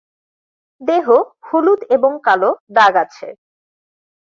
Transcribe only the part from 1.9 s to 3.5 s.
এবং কালো দাগ আছে।